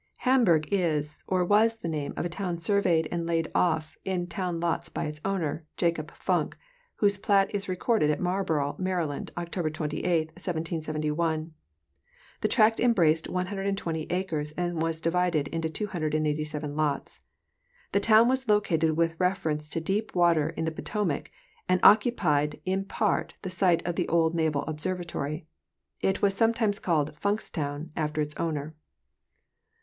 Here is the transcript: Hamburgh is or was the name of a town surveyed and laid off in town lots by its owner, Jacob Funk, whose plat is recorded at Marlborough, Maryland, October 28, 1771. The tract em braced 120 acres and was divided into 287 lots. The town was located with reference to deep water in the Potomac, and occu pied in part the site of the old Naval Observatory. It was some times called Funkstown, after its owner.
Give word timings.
Hamburgh 0.25 0.67
is 0.73 1.23
or 1.27 1.45
was 1.45 1.75
the 1.77 1.87
name 1.87 2.15
of 2.17 2.25
a 2.25 2.27
town 2.27 2.57
surveyed 2.57 3.07
and 3.11 3.27
laid 3.27 3.51
off 3.53 3.95
in 4.03 4.25
town 4.25 4.59
lots 4.59 4.89
by 4.89 5.05
its 5.05 5.21
owner, 5.23 5.63
Jacob 5.77 6.09
Funk, 6.09 6.57
whose 6.95 7.19
plat 7.19 7.53
is 7.53 7.69
recorded 7.69 8.09
at 8.09 8.19
Marlborough, 8.19 8.75
Maryland, 8.79 9.31
October 9.37 9.69
28, 9.69 10.29
1771. 10.29 11.53
The 12.41 12.47
tract 12.47 12.79
em 12.79 12.93
braced 12.93 13.29
120 13.29 14.07
acres 14.09 14.53
and 14.53 14.81
was 14.81 15.01
divided 15.01 15.47
into 15.49 15.69
287 15.69 16.75
lots. 16.75 17.21
The 17.91 17.99
town 17.99 18.27
was 18.27 18.49
located 18.49 18.97
with 18.97 19.19
reference 19.19 19.69
to 19.69 19.79
deep 19.79 20.15
water 20.15 20.49
in 20.49 20.65
the 20.65 20.71
Potomac, 20.71 21.29
and 21.69 21.79
occu 21.83 22.17
pied 22.17 22.59
in 22.65 22.85
part 22.85 23.35
the 23.43 23.51
site 23.51 23.85
of 23.85 23.95
the 23.97 24.07
old 24.07 24.33
Naval 24.33 24.63
Observatory. 24.63 25.45
It 25.99 26.23
was 26.23 26.33
some 26.33 26.55
times 26.55 26.79
called 26.79 27.13
Funkstown, 27.19 27.91
after 27.95 28.19
its 28.19 28.35
owner. 28.37 28.73